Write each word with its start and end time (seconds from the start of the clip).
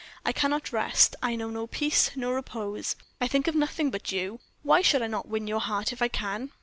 I 0.25 0.31
cannot 0.31 0.73
rest; 0.73 1.15
I 1.21 1.35
know 1.35 1.51
no 1.51 1.67
peace, 1.67 2.09
no 2.15 2.31
repose; 2.31 2.95
I 3.19 3.27
think 3.27 3.47
of 3.47 3.53
nothing 3.53 3.91
but 3.91 4.11
you! 4.11 4.39
Why 4.63 4.81
should 4.81 5.03
I 5.03 5.07
not 5.07 5.27
win 5.29 5.45
your 5.45 5.61
heart 5.61 5.93
if 5.93 6.01
I 6.01 6.07
can?" 6.07 6.49